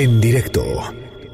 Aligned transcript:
En 0.00 0.18
directo 0.18 0.64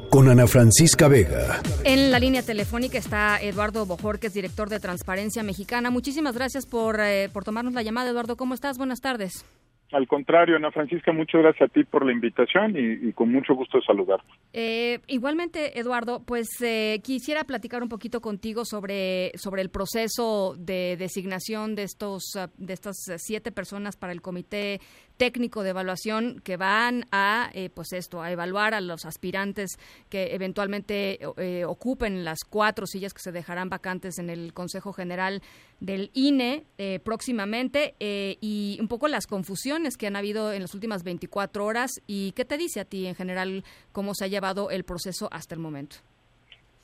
con 0.09 0.27
Ana 0.27 0.45
Francisca 0.45 1.07
Vega. 1.07 1.61
En 1.85 2.11
la 2.11 2.19
línea 2.19 2.41
telefónica 2.41 2.97
está 2.97 3.37
Eduardo 3.41 3.85
Bojorquez, 3.85 4.33
director 4.33 4.67
de 4.67 4.81
Transparencia 4.81 5.41
Mexicana. 5.41 5.89
Muchísimas 5.89 6.35
gracias 6.35 6.65
por, 6.65 6.99
eh, 6.99 7.29
por 7.31 7.45
tomarnos 7.45 7.73
la 7.73 7.81
llamada, 7.81 8.09
Eduardo. 8.09 8.35
¿Cómo 8.35 8.53
estás? 8.53 8.77
Buenas 8.77 8.99
tardes. 8.99 9.45
Al 9.93 10.05
contrario, 10.05 10.57
Ana 10.57 10.69
Francisca, 10.69 11.13
muchas 11.13 11.41
gracias 11.41 11.69
a 11.69 11.73
ti 11.73 11.85
por 11.85 12.05
la 12.05 12.11
invitación 12.11 12.75
y, 12.75 13.13
con 13.13 13.31
mucho 13.31 13.55
gusto 13.55 13.79
saludarte. 13.81 14.27
Eh, 14.51 14.99
igualmente, 15.07 15.79
Eduardo, 15.79 16.21
pues 16.25 16.49
eh, 16.61 16.99
quisiera 17.05 17.45
platicar 17.45 17.81
un 17.81 17.87
poquito 17.87 18.19
contigo 18.19 18.65
sobre, 18.65 19.31
sobre 19.37 19.61
el 19.61 19.69
proceso 19.69 20.55
de 20.57 20.97
designación 20.97 21.75
de 21.75 21.83
estos 21.83 22.37
de 22.57 22.73
estas 22.73 22.97
siete 23.15 23.53
personas 23.53 23.95
para 23.95 24.11
el 24.11 24.21
comité 24.21 24.81
técnico 25.17 25.63
de 25.63 25.71
evaluación 25.71 26.41
que 26.43 26.57
van 26.57 27.05
a 27.11 27.49
eh, 27.53 27.69
pues 27.73 27.93
esto 27.93 28.21
a 28.21 28.31
evaluar 28.31 28.73
a 28.73 28.81
los 28.81 29.05
aspirantes 29.05 29.77
que 30.09 30.35
eventualmente 30.35 31.19
ocupen 31.65 32.23
las 32.23 32.39
cuatro 32.47 32.85
sillas 32.85 33.13
que 33.13 33.21
se 33.21 33.31
dejarán 33.31 33.69
vacantes 33.69 34.19
en 34.19 34.29
el 34.29 34.53
Consejo 34.53 34.93
General 34.93 35.41
del 35.79 36.09
INE 36.13 36.63
próximamente 37.03 37.95
y 37.99 38.77
un 38.79 38.87
poco 38.87 39.07
las 39.07 39.27
confusiones 39.27 39.97
que 39.97 40.07
han 40.07 40.15
habido 40.15 40.53
en 40.53 40.61
las 40.61 40.73
últimas 40.73 41.03
24 41.03 41.65
horas 41.65 41.91
y 42.07 42.31
qué 42.33 42.45
te 42.45 42.57
dice 42.57 42.79
a 42.79 42.85
ti 42.85 43.07
en 43.07 43.15
general 43.15 43.63
cómo 43.91 44.13
se 44.13 44.25
ha 44.25 44.27
llevado 44.27 44.69
el 44.71 44.83
proceso 44.83 45.27
hasta 45.31 45.55
el 45.55 45.61
momento. 45.61 45.97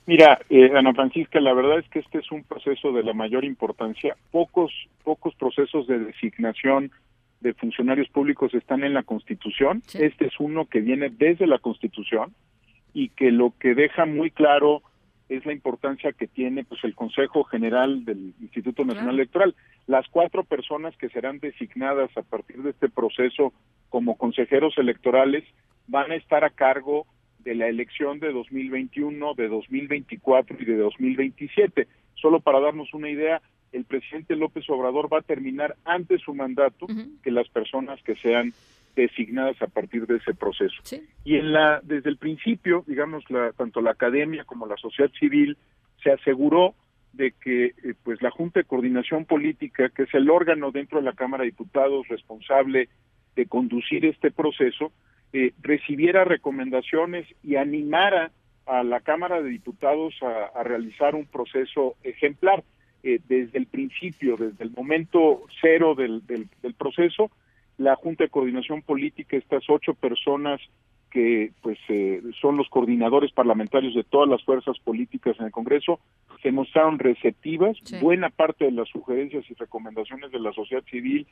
Mira, 0.06 0.40
eh, 0.50 0.70
Ana 0.76 0.94
Francisca, 0.94 1.40
la 1.40 1.54
verdad 1.54 1.80
es 1.80 1.88
que 1.90 2.00
este 2.00 2.20
es 2.20 2.30
un 2.32 2.44
proceso 2.44 2.92
de 2.92 3.04
la 3.04 3.14
mayor 3.14 3.46
importancia. 3.46 4.18
Pocos, 4.32 4.72
pocos 5.04 5.34
procesos 5.36 5.88
de 5.88 6.00
designación 6.00 6.92
de 7.44 7.54
funcionarios 7.54 8.08
públicos 8.10 8.54
están 8.54 8.84
en 8.84 8.94
la 8.94 9.04
Constitución. 9.04 9.84
Este 9.94 10.28
es 10.28 10.34
uno 10.40 10.66
que 10.66 10.80
viene 10.80 11.10
desde 11.10 11.46
la 11.46 11.60
Constitución 11.60 12.34
y 12.94 13.10
que 13.10 13.32
lo 13.32 13.54
que 13.60 13.76
deja 13.76 14.06
muy 14.06 14.32
claro 14.32 14.82
es 15.28 15.46
la 15.46 15.52
importancia 15.52 16.14
que 16.14 16.28
tiene 16.28 16.64
pues 16.64 16.84
el 16.84 16.96
Consejo 16.96 17.44
General 17.44 18.06
del 18.06 18.34
Instituto 18.40 18.86
Nacional 18.86 19.16
Electoral. 19.16 19.56
Las 19.88 20.08
cuatro 20.08 20.44
personas 20.44 20.96
que 20.98 21.10
serán 21.10 21.40
designadas 21.40 22.16
a 22.18 22.22
partir 22.22 22.64
de 22.64 22.70
este 22.70 22.90
proceso 22.90 23.54
como 23.90 24.18
consejeros 24.18 24.78
electorales 24.78 25.44
van 25.88 26.12
a 26.12 26.16
estar 26.16 26.46
a 26.46 26.50
cargo 26.50 27.06
de 27.40 27.56
la 27.56 27.68
elección 27.68 28.20
de 28.20 28.32
2021, 28.32 29.34
de 29.34 29.50
2024 29.50 30.58
y 30.62 30.66
de 30.66 30.78
2027. 30.78 31.88
Solo 32.16 32.40
para 32.40 32.62
darnos 32.62 32.94
una 32.94 33.10
idea, 33.10 33.42
el 33.74 33.86
presidente 33.86 34.36
López 34.36 34.70
Obrador 34.70 35.12
va 35.12 35.20
a 35.20 35.24
terminar 35.24 35.76
antes 35.84 36.22
su 36.22 36.34
mandato 36.34 36.88
que 37.22 37.32
las 37.32 37.50
personas 37.50 38.02
que 38.04 38.16
sean 38.16 38.54
designadas 38.96 39.62
a 39.62 39.68
partir 39.68 40.06
de 40.06 40.18
ese 40.18 40.34
proceso. 40.34 40.76
Y 41.24 41.36
en 41.36 41.52
la 41.52 41.82
desde 41.84 42.10
el 42.10 42.18
principio, 42.18 42.84
digamos, 42.88 43.24
la, 43.30 43.52
tanto 43.52 43.82
la 43.82 43.92
academia 43.92 44.46
como 44.46 44.68
la 44.68 44.78
sociedad 44.78 45.12
civil 45.20 45.58
se 46.02 46.12
aseguró 46.12 46.76
de 47.14 47.32
que 47.32 47.66
eh, 47.66 47.94
pues 48.04 48.22
la 48.22 48.32
Junta 48.32 48.60
de 48.60 48.66
Coordinación 48.66 49.26
Política, 49.26 49.90
que 49.90 50.04
es 50.04 50.14
el 50.14 50.30
órgano 50.30 50.72
dentro 50.72 51.00
de 51.00 51.06
la 51.06 51.14
Cámara 51.14 51.44
de 51.44 51.52
Diputados 51.52 52.08
responsable 52.08 52.90
de 53.36 53.46
conducir 53.46 54.06
este 54.06 54.32
proceso, 54.32 54.92
eh, 55.32 55.54
recibiera 55.62 56.24
recomendaciones 56.24 57.28
y 57.44 57.56
animara 57.56 58.32
a 58.66 58.84
la 58.84 59.02
Cámara 59.02 59.42
de 59.42 59.50
Diputados 59.50 60.14
a, 60.22 60.64
realizar 60.64 61.16
un 61.16 61.26
proceso 61.26 61.96
ejemplar. 62.04 62.64
Eh, 63.04 63.20
desde 63.28 63.58
el 63.58 63.66
principio, 63.66 64.38
desde 64.38 64.64
el 64.64 64.72
momento 64.72 65.44
cero 65.60 65.94
del, 65.94 66.26
del, 66.26 66.48
del 66.62 66.74
proceso, 66.74 67.32
la 67.78 67.96
Junta 67.96 68.24
de 68.24 68.30
Coordinación 68.30 68.82
Política, 68.82 69.36
estas 69.36 69.64
ocho 69.68 69.94
personas 69.94 70.62
que 71.12 71.52
pues 71.62 71.78
eh, 71.90 72.24
son 72.42 72.58
los 72.58 72.68
coordinadores 72.70 73.32
parlamentarios 73.32 73.94
de 73.94 74.04
todas 74.04 74.28
las 74.28 74.44
fuerzas 74.44 74.80
políticas 74.80 75.36
en 75.40 75.46
el 75.46 75.52
Congreso, 75.52 76.00
se 76.42 76.52
mostraron 76.52 76.98
receptivas, 76.98 77.78
buena 78.02 78.30
parte 78.30 78.66
de 78.66 78.72
las 78.72 78.90
sugerencias 78.90 79.46
y 79.50 79.54
recomendaciones 79.54 80.32
de 80.32 80.40
la 80.40 80.52
sociedad 80.54 80.84
civil 80.90 81.28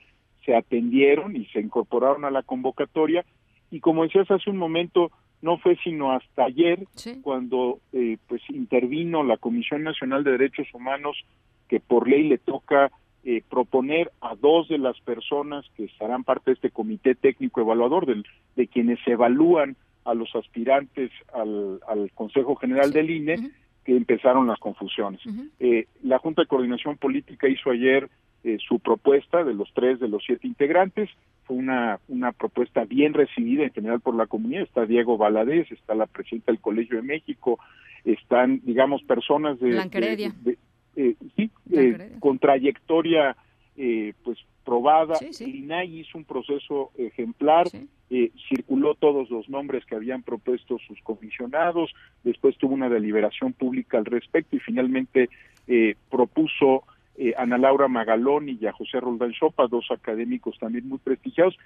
se 0.45 0.55
atendieron 0.55 1.35
y 1.35 1.45
se 1.47 1.61
incorporaron 1.61 2.25
a 2.25 2.31
la 2.31 2.43
convocatoria. 2.43 3.25
Y 3.71 3.79
como 3.79 4.03
decías 4.03 4.29
hace 4.29 4.49
un 4.49 4.57
momento, 4.57 5.11
no 5.41 5.57
fue 5.57 5.75
sino 5.83 6.11
hasta 6.11 6.43
ayer 6.43 6.85
cuando 7.21 7.79
eh, 7.93 8.17
pues 8.27 8.41
intervino 8.49 9.23
la 9.23 9.37
Comisión 9.37 9.83
Nacional 9.83 10.23
de 10.23 10.31
Derechos 10.31 10.67
Humanos 10.73 11.17
que 11.71 11.79
por 11.79 12.09
ley 12.09 12.27
le 12.27 12.37
toca 12.37 12.91
eh, 13.23 13.43
proponer 13.49 14.11
a 14.19 14.35
dos 14.35 14.67
de 14.67 14.77
las 14.77 14.99
personas 14.99 15.63
que 15.77 15.85
estarán 15.85 16.25
parte 16.25 16.51
de 16.51 16.55
este 16.55 16.69
comité 16.69 17.15
técnico 17.15 17.61
evaluador, 17.61 18.05
del, 18.05 18.25
de 18.57 18.67
quienes 18.67 18.99
evalúan 19.07 19.77
a 20.03 20.13
los 20.13 20.35
aspirantes 20.35 21.11
al, 21.33 21.79
Consejo 22.13 22.57
General 22.57 22.91
del 22.91 23.09
INE, 23.09 23.51
que 23.85 23.95
empezaron 23.95 24.47
las 24.47 24.59
confusiones. 24.59 25.21
eh, 25.61 25.85
la 26.03 26.19
Junta 26.19 26.41
de 26.41 26.49
Coordinación 26.49 26.97
Política 26.97 27.47
hizo 27.47 27.69
ayer 27.71 28.09
eh, 28.43 28.57
su 28.67 28.79
propuesta 28.79 29.45
de 29.45 29.53
los 29.53 29.71
tres 29.73 30.01
de 30.01 30.09
los 30.09 30.21
siete 30.25 30.47
integrantes. 30.47 31.09
Fue 31.45 31.55
una, 31.55 32.01
una 32.09 32.33
propuesta 32.33 32.83
bien 32.83 33.13
recibida 33.13 33.63
en 33.63 33.71
general 33.71 34.01
por 34.01 34.15
la 34.15 34.27
comunidad. 34.27 34.63
Está 34.63 34.85
Diego 34.85 35.17
Valadez, 35.17 35.71
está 35.71 35.95
la 35.95 36.07
presidenta 36.07 36.51
del 36.51 36.59
Colegio 36.59 36.97
de 36.97 37.03
México, 37.03 37.59
están, 38.03 38.59
digamos, 38.65 39.01
personas 39.03 39.57
de, 39.61 39.69
de, 39.71 40.57
sí, 40.57 40.57
eh, 41.71 42.11
con 42.19 42.39
trayectoria 42.39 43.35
eh, 43.77 44.13
pues 44.23 44.37
probada. 44.63 45.17
El 45.21 45.55
INAI 45.55 46.01
hizo 46.01 46.17
un 46.17 46.25
proceso 46.25 46.91
ejemplar, 46.97 47.67
circuló 48.49 48.93
todos 48.95 49.29
los 49.29 49.49
nombres 49.49 49.85
que 49.85 49.95
habían 49.95 50.21
propuesto 50.21 50.77
sus 50.85 51.01
comisionados, 51.01 51.91
después 52.23 52.57
tuvo 52.57 52.73
una 52.73 52.89
deliberación 52.89 53.53
pública 53.53 53.97
al 53.97 54.05
respecto 54.05 54.55
y 54.55 54.59
finalmente 54.59 55.29
propuso 56.09 56.83
a 57.37 57.41
Ana 57.41 57.57
Laura 57.57 57.87
Magalón 57.87 58.49
y 58.49 58.65
a 58.67 58.73
José 58.73 58.99
Roldán 58.99 59.31
Chopa, 59.31 59.67
dos 59.67 59.89
académicos 59.89 60.59
también 60.59 60.87
muy 60.87 60.99
prestigiados, 60.99 61.57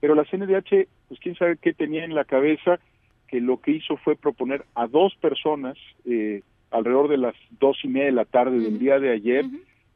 pero 0.00 0.14
la 0.14 0.24
CNDH, 0.24 0.88
pues 1.08 1.20
quién 1.20 1.34
sabe 1.36 1.58
qué 1.58 1.74
tenía 1.74 2.04
en 2.04 2.14
la 2.14 2.24
cabeza, 2.24 2.80
que 3.28 3.40
lo 3.40 3.60
que 3.60 3.72
hizo 3.72 3.96
fue 3.98 4.16
proponer 4.16 4.64
a 4.74 4.88
dos 4.88 5.14
personas, 5.20 5.76
eh, 6.04 6.42
alrededor 6.70 7.08
de 7.08 7.18
las 7.18 7.34
dos 7.58 7.78
y 7.82 7.88
media 7.88 8.06
de 8.06 8.12
la 8.12 8.24
tarde 8.24 8.58
del 8.58 8.78
día 8.78 8.98
de 8.98 9.10
ayer, 9.10 9.44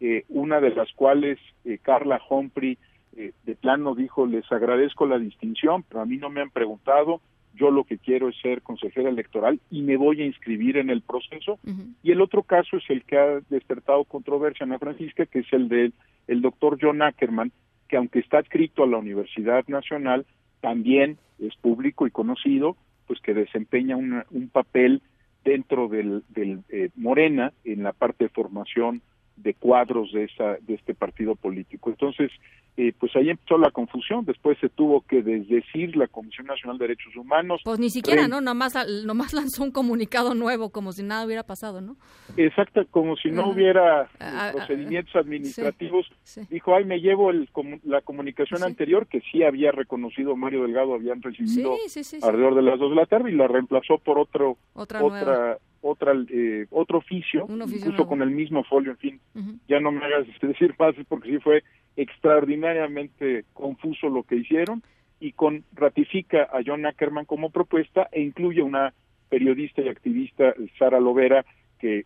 eh, 0.00 0.24
una 0.28 0.60
de 0.60 0.70
las 0.70 0.92
cuales 0.92 1.38
eh, 1.64 1.78
Carla 1.80 2.20
Humphrey 2.28 2.78
eh, 3.16 3.32
de 3.44 3.54
plano 3.54 3.94
dijo, 3.94 4.26
les 4.26 4.50
agradezco 4.50 5.06
la 5.06 5.18
distinción, 5.18 5.84
pero 5.88 6.00
a 6.00 6.06
mí 6.06 6.16
no 6.16 6.30
me 6.30 6.40
han 6.40 6.50
preguntado, 6.50 7.20
yo 7.54 7.70
lo 7.70 7.84
que 7.84 7.98
quiero 7.98 8.28
es 8.28 8.36
ser 8.40 8.62
consejera 8.62 9.08
electoral 9.08 9.60
y 9.70 9.82
me 9.82 9.96
voy 9.96 10.20
a 10.20 10.26
inscribir 10.26 10.76
en 10.76 10.90
el 10.90 11.02
proceso. 11.02 11.60
Y 12.02 12.10
el 12.10 12.20
otro 12.20 12.42
caso 12.42 12.78
es 12.78 12.84
el 12.88 13.04
que 13.04 13.16
ha 13.16 13.40
despertado 13.48 14.02
controversia, 14.04 14.64
Ana 14.64 14.80
Francisca, 14.80 15.24
que 15.26 15.40
es 15.40 15.52
el 15.52 15.68
del 15.68 15.94
el 16.26 16.40
doctor 16.40 16.78
John 16.80 17.02
Ackerman, 17.02 17.52
que 17.88 17.96
aunque 17.96 18.18
está 18.18 18.38
adscrito 18.38 18.82
a 18.82 18.88
la 18.88 18.96
Universidad 18.96 19.64
Nacional, 19.68 20.26
también 20.60 21.18
es 21.38 21.54
público 21.56 22.06
y 22.08 22.10
conocido, 22.10 22.76
pues 23.06 23.20
que 23.20 23.34
desempeña 23.34 23.96
un 23.96 24.50
papel 24.50 25.02
dentro 25.44 25.88
del, 25.88 26.22
del 26.28 26.60
eh, 26.70 26.90
Morena 26.96 27.52
en 27.64 27.82
la 27.82 27.92
parte 27.92 28.24
de 28.24 28.30
formación 28.30 29.02
de 29.36 29.54
cuadros 29.54 30.12
de 30.12 30.24
esa 30.24 30.56
de 30.60 30.74
este 30.74 30.94
partido 30.94 31.34
político. 31.34 31.90
Entonces, 31.90 32.30
eh, 32.76 32.92
pues 32.98 33.14
ahí 33.14 33.30
empezó 33.30 33.56
la 33.56 33.70
confusión. 33.70 34.24
Después 34.24 34.58
se 34.60 34.68
tuvo 34.68 35.02
que 35.02 35.22
desdecir 35.22 35.96
la 35.96 36.08
Comisión 36.08 36.48
Nacional 36.48 36.76
de 36.76 36.88
Derechos 36.88 37.14
Humanos. 37.14 37.60
Pues 37.64 37.78
ni 37.78 37.88
siquiera, 37.88 38.26
¿no? 38.26 38.40
Nomás, 38.40 38.74
nomás 39.04 39.32
lanzó 39.32 39.62
un 39.62 39.70
comunicado 39.70 40.34
nuevo, 40.34 40.70
como 40.70 40.92
si 40.92 41.04
nada 41.04 41.24
hubiera 41.24 41.44
pasado, 41.44 41.80
¿no? 41.80 41.96
Exacto, 42.36 42.84
como 42.90 43.16
si 43.16 43.30
no 43.30 43.48
hubiera 43.48 44.08
procedimientos 44.52 45.14
administrativos. 45.14 46.06
Dijo, 46.50 46.74
ay, 46.74 46.84
me 46.84 46.98
llevo 46.98 47.30
el, 47.30 47.48
la 47.84 48.00
comunicación 48.00 48.64
anterior, 48.64 49.06
que 49.06 49.20
sí 49.30 49.44
había 49.44 49.70
reconocido 49.70 50.34
Mario 50.34 50.62
Delgado, 50.62 50.94
habían 50.94 51.22
recibido 51.22 51.76
alrededor 52.22 52.56
de 52.56 52.62
las 52.62 52.78
dos 52.80 52.90
de 52.90 52.96
la 52.96 53.06
tarde, 53.06 53.30
y 53.30 53.36
la 53.36 53.46
reemplazó 53.46 53.98
por 53.98 54.18
otro, 54.18 54.56
otra, 54.74 55.02
otra 55.04 55.58
otra 55.84 56.12
eh, 56.28 56.66
otro 56.70 56.98
oficio, 56.98 57.46
incluso 57.48 58.06
con 58.06 58.22
el 58.22 58.30
mismo 58.30 58.64
folio, 58.64 58.92
en 58.92 58.98
fin, 58.98 59.20
ya 59.68 59.80
no 59.80 59.92
me 59.92 60.04
hagas 60.04 60.26
decir 60.42 60.74
más 60.78 60.94
porque 61.08 61.30
sí 61.30 61.38
fue 61.38 61.62
extraordinariamente 61.96 63.44
confuso 63.52 64.08
lo 64.08 64.22
que 64.22 64.36
hicieron. 64.36 64.82
Y 65.20 65.32
con 65.32 65.64
ratifica 65.72 66.42
a 66.52 66.60
John 66.66 66.84
Ackerman 66.84 67.24
como 67.24 67.50
propuesta 67.50 68.08
e 68.12 68.20
incluye 68.20 68.62
una 68.62 68.92
periodista 69.28 69.80
y 69.80 69.88
activista 69.88 70.54
Sara 70.78 71.00
Lovera 71.00 71.44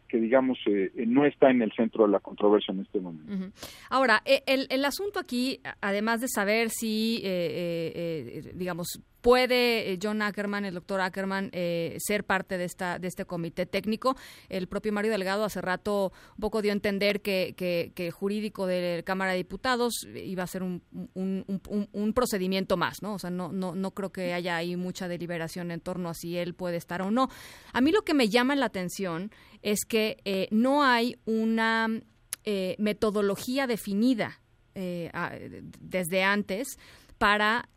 que, 0.09 0.19
digamos, 0.19 0.59
eh, 0.67 0.91
no 1.07 1.25
está 1.25 1.51
en 1.51 1.63
el 1.63 1.73
centro 1.73 2.07
de 2.07 2.13
la 2.13 2.19
controversia 2.19 2.73
en 2.73 2.81
este 2.81 3.01
momento. 3.01 3.57
Ahora, 3.91 4.23
e, 4.25 4.43
el, 4.47 4.67
el, 4.71 4.85
asunto 4.85 5.21
aquí, 5.21 5.61
además 5.81 6.21
de 6.21 6.27
saber 6.29 6.71
si, 6.71 7.21
eh, 7.25 7.93
eh, 7.95 8.53
digamos, 8.55 9.01
puede 9.21 9.93
eh, 9.93 9.99
John 10.01 10.23
Ackerman, 10.23 10.65
el 10.65 10.75
doctor 10.75 11.01
Ackerman, 11.01 11.51
eh, 11.53 11.97
ser 12.01 12.25
parte 12.25 12.59
de 12.59 12.65
esta 12.65 12.99
de 12.99 13.09
este 13.09 13.25
comité 13.25 13.67
técnico. 13.67 14.17
El 14.49 14.69
propio 14.69 14.93
Mario 14.93 15.11
Delgado 15.11 15.45
hace 15.45 15.61
rato 15.61 16.13
un 16.37 16.41
poco 16.41 16.63
dio 16.63 16.73
a 16.73 16.75
entender 16.75 17.21
que, 17.21 17.55
que, 17.57 18.11
jurídico 18.11 18.67
de 18.67 18.99
la 18.99 19.03
Cámara 19.03 19.33
de 19.33 19.39
Diputados 19.39 20.07
iba 20.15 20.43
a 20.43 20.47
ser 20.47 20.63
un, 20.63 20.83
un, 21.15 22.13
procedimiento 22.15 22.77
más, 22.77 23.03
¿no? 23.03 23.15
O 23.15 23.19
sea, 23.19 23.31
no, 23.31 23.53
no, 23.53 23.75
no 23.75 23.91
creo 23.93 24.11
que 24.11 24.33
haya 24.33 24.57
ahí 24.57 24.77
mucha 24.77 25.09
deliberación 25.09 25.71
en 25.71 25.81
torno 25.81 26.09
a 26.09 26.15
si 26.15 26.37
él 26.37 26.55
puede 26.55 26.77
estar 26.77 27.03
o 27.03 27.11
no. 27.11 27.29
A 27.73 27.81
mí 27.81 27.93
lo 27.93 28.03
que 28.03 28.15
me 28.15 28.29
llama 28.29 28.57
la 28.57 28.67
atención 28.67 29.31
es 29.63 29.81
que 29.87 30.19
eh, 30.25 30.49
no 30.51 30.85
hay 30.85 31.17
una 31.27 31.89
metodología 32.79 33.67
definida 33.67 34.41
desde 34.75 36.23
antes 36.23 36.79
para 37.19 37.69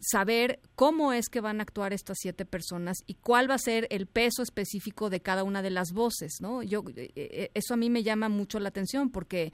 saber 0.00 0.60
cómo 0.74 1.12
es 1.12 1.28
que 1.28 1.40
van 1.40 1.60
a 1.60 1.62
actuar 1.62 1.92
estas 1.92 2.18
siete 2.20 2.44
personas 2.46 2.98
y 3.06 3.14
cuál 3.14 3.50
va 3.50 3.54
a 3.54 3.58
ser 3.58 3.86
el 3.90 4.06
peso 4.06 4.42
específico 4.42 5.10
de 5.10 5.20
cada 5.20 5.44
una 5.44 5.62
de 5.62 5.70
las 5.70 5.92
voces, 5.92 6.38
¿no? 6.40 6.62
Yo 6.62 6.82
eh, 6.96 7.10
eh, 7.14 7.50
eso 7.54 7.74
a 7.74 7.76
mí 7.76 7.90
me 7.90 8.02
llama 8.02 8.28
mucho 8.28 8.58
la 8.58 8.70
atención 8.70 9.10
porque 9.10 9.52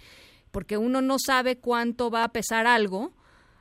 porque 0.53 0.79
uno 0.79 1.03
no 1.03 1.17
sabe 1.19 1.59
cuánto 1.59 2.11
va 2.11 2.25
a 2.25 2.33
pesar 2.33 2.67
algo 2.67 3.13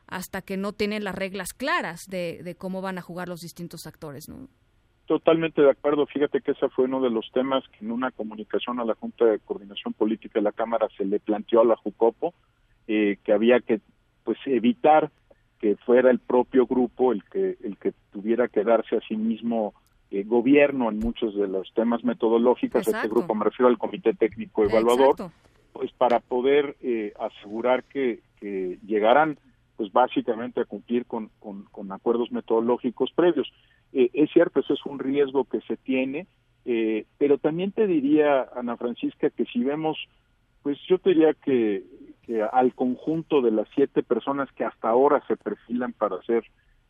hasta 0.08 0.42
que 0.42 0.56
no 0.56 0.72
tiene 0.72 1.00
las 1.00 1.16
reglas 1.16 1.50
claras 1.54 2.06
de, 2.08 2.56
cómo 2.58 2.82
van 2.82 2.98
a 2.98 3.02
jugar 3.02 3.28
los 3.28 3.42
distintos 3.42 3.86
actores, 3.86 4.30
¿no? 4.30 4.48
Totalmente 5.06 5.62
de 5.62 5.72
acuerdo. 5.72 6.06
Fíjate 6.06 6.42
que 6.42 6.52
ese 6.52 6.70
fue 6.70 6.86
uno 6.86 7.02
de 7.02 7.10
los 7.10 7.30
temas 7.31 7.64
que 7.70 7.84
en 7.84 7.92
una 7.92 8.12
comunicación 8.12 8.80
a 8.80 8.86
la 8.86 8.96
Junta 8.96 9.26
de 9.26 9.40
Coordinación 9.40 9.94
Política 9.94 10.40
de 10.40 10.44
la 10.44 10.52
Cámara 10.52 10.88
se 10.96 11.06
le 11.06 11.20
planteó 11.20 11.62
a 11.62 11.66
la 11.66 11.76
JUCOPO, 11.76 12.34
eh, 12.88 13.18
que 13.24 13.34
había 13.34 13.60
que 13.60 13.81
pues 14.24 14.38
evitar 14.46 15.12
que 15.60 15.75
fuera 15.78 16.12
el 16.12 16.19
propio 16.19 16.66
grupo 16.66 17.12
el 17.12 17.24
que 17.25 17.57
el 17.63 17.78
que 17.78 17.94
tuviera 18.12 18.48
que 18.48 18.63
darse 18.63 18.98
a 18.98 19.02
sí 19.02 19.16
mismo 19.16 19.74
eh, 20.12 20.24
gobierno 20.24 20.90
en 20.90 21.00
muchos 21.00 21.36
de 21.36 21.48
los 21.48 21.74
temas 21.74 22.04
metodológicos. 22.04 22.88
Este 22.88 23.07
grupo 23.07 23.34
me 23.34 23.46
refiero 23.46 23.68
al 23.68 23.78
comité 23.78 24.13
técnico 24.13 24.63
evaluador 24.63 25.31
pues 25.74 25.92
para 25.92 26.19
poder 26.22 26.78
eh, 26.81 27.12
asegurar 27.19 27.84
que, 27.84 28.22
que 28.40 28.78
llegaran 28.86 29.38
pues 29.75 29.92
básicamente 29.92 30.62
a 30.62 30.66
cumplir 30.66 31.06
con, 31.06 31.31
con, 31.40 31.92
acuerdos 31.92 32.31
metodológicos 32.31 33.12
previos. 33.13 33.52
Eh, 33.92 34.10
es 34.13 34.31
cierto 34.31 34.62
eso 34.62 34.74
es 34.74 34.86
un 34.86 35.00
riesgo 35.00 35.46
que 35.46 35.62
se 35.62 35.78
tiene 35.78 36.28
pero 37.19 37.38
también 37.38 37.72
te 37.72 37.86
diría 37.86 38.48
Ana 38.56 38.75
Francisca 38.75 39.30
que 39.30 39.46
si 39.46 39.63
vemos 39.63 39.98
pues 40.63 40.80
yo 40.88 40.98
te 40.98 41.12
diría 41.12 41.36
que 41.36 41.84
al 42.51 42.74
conjunto 42.74 43.42
de 43.42 43.51
las 43.51 43.68
siete 43.75 44.04
personas 44.04 44.51
que 44.54 44.66
hasta 44.66 44.89
ahora 44.89 45.24
se 45.27 45.38
perfilan 45.38 45.94
para 45.94 46.22
ser 46.24 46.44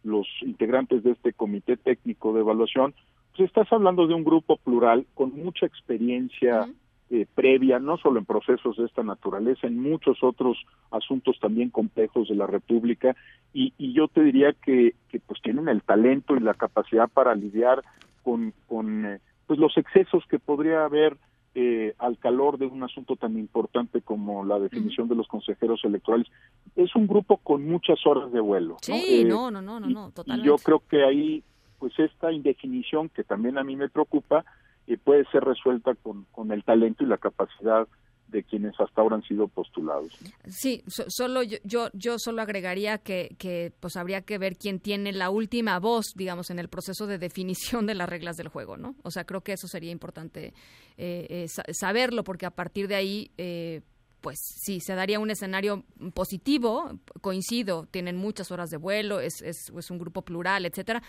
los 0.04 0.28
integrantes 0.42 1.04
de 1.04 1.12
este 1.12 1.34
comité 1.34 1.78
técnico 1.78 2.34
de 2.34 2.42
evaluación, 2.42 2.94
pues 3.36 3.50
estás 3.50 3.72
hablando 3.74 4.08
de 4.08 4.14
un 4.14 4.24
grupo 4.24 4.58
plural 4.58 5.06
con 5.14 5.34
mucha 5.36 5.66
experiencia 5.66 6.68
eh, 7.10 7.26
previa, 7.36 7.80
no 7.80 7.98
solo 7.98 8.20
en 8.20 8.26
procesos 8.26 8.78
de 8.78 8.86
esta 8.86 9.04
naturaleza, 9.04 9.68
en 9.68 9.82
muchos 9.82 10.24
otros 10.24 10.58
asuntos 10.92 11.38
también 11.40 11.70
complejos 11.70 12.30
de 12.30 12.36
la 12.36 12.48
República, 12.48 13.16
y, 13.54 13.74
yo 13.94 14.08
te 14.08 14.22
diría 14.22 14.54
que, 14.54 14.96
que, 15.10 15.20
pues 15.20 15.42
tienen 15.42 15.70
el 15.70 15.82
talento 15.82 16.36
y 16.36 16.40
la 16.40 16.54
capacidad 16.54 17.08
para 17.08 17.36
lidiar 17.36 17.84
con, 18.24 18.54
con 18.68 19.06
eh, 19.06 19.20
pues 19.48 19.60
los 19.60 19.78
excesos 19.78 20.26
que 20.28 20.40
podría 20.40 20.84
haber 20.84 21.16
eh, 21.58 21.96
al 22.00 22.18
calor 22.18 22.58
de 22.58 22.66
un 22.66 22.84
asunto 22.84 23.16
tan 23.16 23.38
importante 23.38 24.02
como 24.02 24.44
la 24.44 24.60
definición 24.60 25.08
de 25.08 25.16
los 25.16 25.26
consejeros 25.28 25.80
electorales. 25.86 26.28
Es 26.76 26.94
un 26.96 27.08
grupo 27.08 27.38
con 27.38 27.66
muchas 27.66 28.06
horas 28.06 28.30
de 28.34 28.42
vuelo. 28.42 28.76
Sí, 28.82 29.24
no, 29.26 29.50
no, 29.50 29.62
no, 29.62 29.80
no, 29.80 29.88
no, 29.88 30.12
totalmente. 30.12 30.46
yo 30.46 30.58
creo 30.58 30.84
que 30.90 31.06
ahí, 31.06 31.44
pues 31.80 31.98
esta 31.98 32.34
indefinición 32.34 33.08
que 33.08 33.24
también 33.24 33.58
a 33.58 33.64
mí 33.64 33.78
me 33.78 33.88
preocupa, 33.88 34.44
eh, 34.88 34.98
puede 35.02 35.24
ser 35.32 35.46
resuelta 35.46 35.96
con, 35.96 36.26
con 36.34 36.52
el 36.52 36.64
talento 36.66 37.06
y 37.06 37.08
la 37.08 37.18
capacidad 37.18 37.88
de 38.28 38.44
quienes 38.44 38.74
hasta 38.80 39.02
ahora 39.02 39.16
han 39.16 39.24
sido 39.24 39.48
postulados. 39.48 40.12
Sí, 40.48 40.84
solo 40.88 41.44
yo, 41.44 41.58
yo, 41.64 41.90
yo 41.94 42.18
solo 42.18 42.42
agregaría 42.42 42.98
que, 42.98 43.36
que 43.38 43.72
pues 43.80 43.96
habría 43.96 44.22
que 44.22 44.38
ver 44.38 44.58
quién 44.58 44.80
tiene 44.80 45.12
la 45.12 45.30
última 45.30 45.80
voz, 45.80 46.08
digamos, 46.16 46.50
en 46.50 46.60
el 46.60 46.68
proceso 46.68 47.08
de 47.08 47.18
definición 47.18 47.86
de 47.86 47.96
las 47.96 48.10
reglas 48.10 48.38
del 48.38 48.48
juego, 48.48 48.78
¿no? 48.78 48.96
O 49.04 49.12
sea, 49.12 49.26
creo 49.26 49.42
que 49.42 49.54
eso 49.54 49.68
sería 49.68 49.92
importante 49.92 50.54
eh, 50.98 51.48
eh, 51.68 51.74
saberlo, 51.74 52.24
porque 52.24 52.46
a 52.46 52.52
partir 52.52 52.88
de 52.88 52.96
ahí 52.96 53.32
eh, 53.38 53.82
pues 54.26 54.40
sí, 54.40 54.80
se 54.80 54.96
daría 54.96 55.20
un 55.20 55.30
escenario 55.30 55.84
positivo, 56.16 56.90
coincido, 57.22 57.86
tienen 57.92 58.16
muchas 58.18 58.50
horas 58.50 58.72
de 58.72 58.78
vuelo, 58.78 59.20
es, 59.20 59.44
es, 59.44 59.72
es 59.78 59.92
un 59.92 60.00
grupo 60.00 60.24
plural, 60.24 60.66
etcétera, 60.66 61.04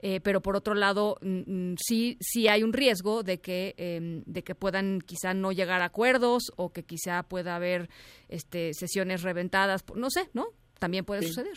eh, 0.00 0.20
pero 0.20 0.42
por 0.42 0.54
otro 0.54 0.74
lado 0.74 1.16
mm, 1.22 1.70
mm, 1.70 1.76
sí 1.78 2.18
sí 2.20 2.46
hay 2.46 2.62
un 2.62 2.74
riesgo 2.74 3.22
de 3.22 3.40
que 3.40 3.74
em, 3.78 4.22
de 4.26 4.44
que 4.44 4.54
puedan 4.54 5.00
quizá 5.00 5.32
no 5.32 5.50
llegar 5.50 5.80
a 5.80 5.86
acuerdos 5.86 6.52
o 6.58 6.70
que 6.70 6.82
quizá 6.82 7.22
pueda 7.22 7.56
haber 7.56 7.88
este 8.28 8.74
sesiones 8.74 9.22
reventadas, 9.22 9.82
no 9.96 10.10
sé, 10.10 10.28
¿no? 10.34 10.48
También 10.78 11.06
puede 11.06 11.22
suceder. 11.22 11.56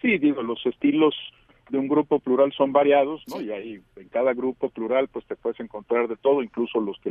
Sí, 0.00 0.16
digo, 0.16 0.42
los 0.42 0.64
estilos 0.64 1.14
de 1.68 1.76
un 1.76 1.86
grupo 1.86 2.18
plural 2.18 2.50
son 2.56 2.72
variados, 2.72 3.22
¿no? 3.28 3.42
Y 3.42 3.50
ahí 3.50 3.82
en 3.96 4.08
cada 4.08 4.32
grupo 4.32 4.70
plural 4.70 5.08
pues 5.08 5.26
te 5.26 5.36
puedes 5.36 5.60
encontrar 5.60 6.08
de 6.08 6.16
todo, 6.16 6.42
incluso 6.42 6.80
los 6.80 6.98
que 7.00 7.10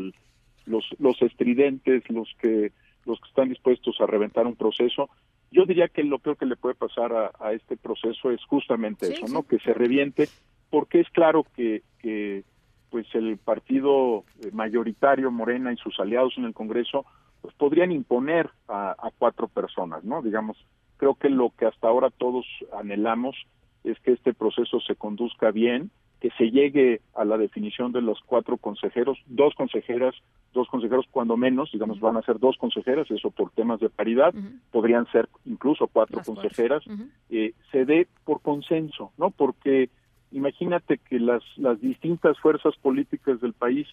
los 0.66 0.84
los 0.98 1.22
estridentes, 1.22 2.02
los 2.10 2.28
que 2.42 2.72
los 3.06 3.19
que 3.19 3.30
están 3.30 3.50
dispuestos 3.50 4.00
a 4.00 4.06
reventar 4.06 4.48
un 4.48 4.56
proceso. 4.56 5.10
Yo 5.51 5.66
diría 5.66 5.88
que 5.88 6.04
lo 6.04 6.19
peor 6.19 6.38
que 6.38 6.46
le 6.46 6.56
puede 6.56 6.75
pasar 6.75 7.12
a, 7.13 7.54
este 7.54 7.75
proceso 7.75 8.31
es 8.31 8.44
justamente 8.46 9.07
eso, 9.07 9.25
¿no? 9.28 9.44
Que 9.44 9.60
se 9.60 9.74
reviente, 9.74 10.30
porque 10.69 11.00
es 11.00 11.10
claro 11.10 11.46
que, 11.56 11.81
que 12.00 12.44
pues 12.92 13.07
el 13.13 13.38
partido 13.38 14.24
mayoritario 14.51 15.31
Morena 15.31 15.74
y 15.74 15.78
sus 15.78 16.00
aliados 16.00 16.34
en 16.38 16.46
el 16.46 16.54
Congreso 16.54 17.06
pues 17.42 17.56
podrían 17.56 17.92
imponer 17.92 18.50
a, 18.68 18.92
a 18.92 19.12
cuatro 19.18 19.48
personas, 19.48 20.04
¿no? 20.04 20.22
Digamos, 20.22 20.57
creo 20.98 21.16
que 21.16 21.30
lo 21.30 21.52
que 21.57 21.66
hasta 21.66 21.88
ahora 21.88 22.10
todos 22.10 22.45
anhelamos 22.78 23.36
es 23.84 24.00
que 24.02 24.12
este 24.12 24.34
proceso 24.34 24.80
se 24.81 24.95
conduzca 24.95 25.52
bien, 25.52 25.90
que 26.19 26.30
se 26.38 26.51
llegue 26.51 27.01
a 27.16 27.24
la 27.24 27.38
definición 27.38 27.92
de 27.92 28.01
los 28.01 28.19
cuatro 28.25 28.57
consejeros, 28.57 29.18
dos 29.27 29.54
consejeras, 29.56 30.13
dos 30.54 30.68
consejeros 30.68 31.06
cuando 31.12 31.38
menos, 31.38 31.71
digamos, 31.71 32.00
van 32.00 32.18
a 32.18 32.21
ser 32.24 32.39
dos 32.39 32.57
consejeras, 32.57 33.10
eso 33.10 33.31
por 33.31 33.51
temas 33.51 33.80
de 33.80 33.89
paridad, 33.89 34.33
podrían 34.71 35.10
ser 35.12 35.30
incluso 35.45 35.88
cuatro 35.88 36.21
consejeras, 36.25 36.83
eh, 37.30 37.54
se 37.71 37.86
dé 37.86 38.07
por 38.25 38.42
consenso, 38.42 39.13
¿no? 39.18 39.30
Porque 39.30 39.89
imagínate 40.31 40.98
que 40.98 41.19
las, 41.19 41.44
las 41.57 41.80
distintas 41.80 42.38
fuerzas 42.39 42.75
políticas 42.81 43.39
del 43.39 43.54
país 43.54 43.88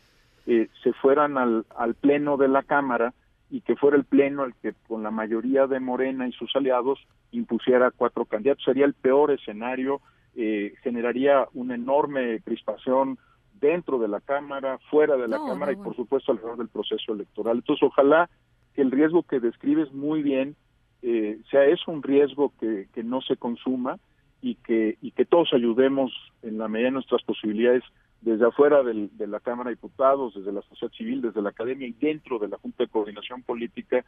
eh, 0.47 0.69
se 0.83 0.93
fueran 0.95 1.39
al, 1.39 1.65
al 1.77 1.95
pleno 1.95 2.37
de 2.37 2.49
la 2.49 2.65
Cámara 2.65 3.15
y 3.51 3.61
que 3.61 3.77
fuera 3.77 3.97
el 3.97 4.05
pleno 4.05 4.45
el 4.45 4.55
que 4.55 4.75
con 4.89 5.05
la 5.05 5.13
mayoría 5.13 5.69
de 5.69 5.79
Morena 5.79 6.27
y 6.27 6.33
sus 6.33 6.55
aliados 6.57 6.99
impusiera 7.31 7.93
cuatro 7.93 8.25
candidatos. 8.25 8.65
Sería 8.65 8.85
el 8.85 8.95
peor 8.95 9.31
escenario 9.31 10.01
eh, 10.37 10.75
generaría 10.83 11.47
una 11.55 11.75
enorme 11.75 12.41
crispación 12.41 13.19
dentro 13.61 13.99
de 13.99 14.09
la 14.09 14.21
Cámara, 14.21 14.79
fuera 14.91 15.17
de 15.17 15.29
la 15.29 15.39
Cámara 15.39 15.73
y 15.73 15.77
por 15.77 15.97
supuesto 15.97 16.33
alrededor 16.33 16.59
del 16.59 16.69
proceso 16.69 17.15
electoral. 17.15 17.57
Entonces, 17.57 17.83
ojalá 17.83 18.29
que 18.75 18.83
el 18.83 18.91
riesgo 18.91 19.23
que 19.23 19.41
describes 19.41 19.93
muy 19.93 20.23
bien 20.23 20.55
eh, 21.03 21.39
sea 21.51 21.65
eso 21.65 21.91
un 21.91 22.03
riesgo 22.03 22.53
que, 22.61 22.89
que 22.93 23.03
no 23.03 23.21
se 23.23 23.37
consuma 23.37 23.99
y 24.43 24.57
que, 24.57 24.99
y 25.01 25.13
que 25.13 25.25
todos 25.25 25.53
ayudemos 25.53 26.13
en 26.43 26.59
la 26.59 26.69
medida 26.69 26.89
de 26.89 26.93
nuestras 26.93 27.23
posibilidades 27.23 27.83
desde 28.21 28.47
afuera 28.47 28.83
del, 28.83 29.17
de 29.17 29.27
la 29.27 29.41
Cámara 29.41 29.71
de 29.71 29.77
Diputados, 29.77 30.35
desde 30.35 30.53
la 30.53 30.63
sociedad 30.63 30.93
civil, 30.93 31.23
desde 31.23 31.43
la 31.43 31.51
academia 31.51 31.87
y 31.87 31.93
dentro 31.93 32.39
de 32.39 32.49
la 32.49 32.59
Junta 32.59 32.85
de 32.85 32.91
Coordinación 32.91 33.43
Política 33.43 34.05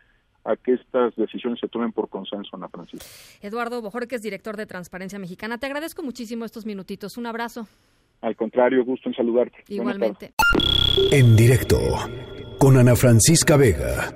decisiones 1.28 1.60
se 1.60 1.68
tomen 1.68 1.92
por 1.92 2.08
consenso, 2.08 2.56
Ana 2.56 2.68
Francisca. 2.68 3.06
Eduardo 3.40 3.80
Bojorquez, 3.80 4.22
director 4.22 4.56
de 4.56 4.66
Transparencia 4.66 5.18
Mexicana, 5.18 5.58
te 5.58 5.66
agradezco 5.66 6.02
muchísimo 6.02 6.44
estos 6.44 6.66
minutitos. 6.66 7.16
Un 7.16 7.26
abrazo. 7.26 7.68
Al 8.20 8.34
contrario, 8.34 8.84
gusto 8.84 9.08
en 9.08 9.14
saludarte. 9.14 9.58
Igualmente. 9.68 10.32
En 11.12 11.36
directo 11.36 11.78
con 12.58 12.76
Ana 12.76 12.96
Francisca 12.96 13.56
Vega. 13.56 14.12